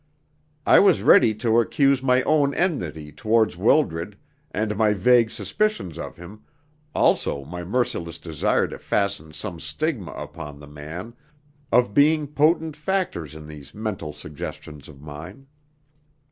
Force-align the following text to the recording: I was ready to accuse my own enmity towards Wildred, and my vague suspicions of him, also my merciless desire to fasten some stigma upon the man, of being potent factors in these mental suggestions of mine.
I 0.65 0.79
was 0.79 1.03
ready 1.03 1.35
to 1.35 1.59
accuse 1.59 2.01
my 2.01 2.23
own 2.23 2.55
enmity 2.55 3.11
towards 3.11 3.55
Wildred, 3.55 4.17
and 4.49 4.75
my 4.75 4.93
vague 4.93 5.29
suspicions 5.29 5.99
of 5.99 6.17
him, 6.17 6.41
also 6.95 7.45
my 7.45 7.63
merciless 7.63 8.17
desire 8.17 8.67
to 8.69 8.79
fasten 8.79 9.31
some 9.31 9.59
stigma 9.59 10.09
upon 10.13 10.57
the 10.59 10.65
man, 10.65 11.13
of 11.71 11.93
being 11.93 12.25
potent 12.25 12.75
factors 12.75 13.35
in 13.35 13.45
these 13.45 13.75
mental 13.75 14.11
suggestions 14.11 14.89
of 14.89 14.99
mine. 15.03 15.45